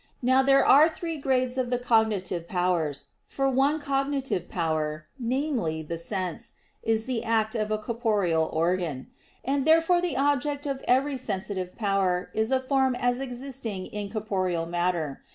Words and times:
Now 0.23 0.41
there 0.41 0.65
are 0.65 0.89
three 0.89 1.17
grades 1.17 1.59
of 1.59 1.69
the 1.69 1.77
cognitive 1.77 2.47
powers. 2.47 3.05
For 3.27 3.47
one 3.51 3.79
cognitive 3.79 4.49
power, 4.49 5.05
namely, 5.19 5.83
the 5.83 5.99
sense, 5.99 6.53
is 6.81 7.05
the 7.05 7.23
act 7.23 7.53
of 7.53 7.69
a 7.69 7.77
corporeal 7.77 8.49
organ. 8.51 9.11
And 9.45 9.63
therefore 9.63 10.01
the 10.01 10.17
object 10.17 10.65
of 10.65 10.83
every 10.87 11.17
sensitive 11.19 11.75
power 11.75 12.31
is 12.33 12.51
a 12.51 12.59
form 12.59 12.95
as 12.95 13.19
existing 13.19 13.85
in 13.93 14.09
corporeal 14.09 14.65
matter. 14.65 15.21